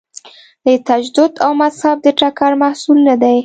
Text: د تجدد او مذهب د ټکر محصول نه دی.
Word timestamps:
د 0.65 0.67
تجدد 0.87 1.33
او 1.45 1.51
مذهب 1.61 1.97
د 2.03 2.07
ټکر 2.19 2.51
محصول 2.63 2.97
نه 3.07 3.15
دی. 3.21 3.37